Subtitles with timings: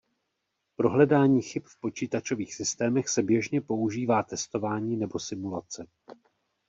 [0.75, 5.87] Pro hledání chyb v počítačových systémech se běžně používá testování nebo simulace.